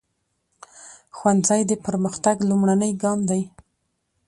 ښوونځی 1.17 1.61
د 1.69 1.71
پرمختګ 1.85 2.37
لومړنی 2.49 2.91
ګام 3.01 3.19
دی. 3.29 3.41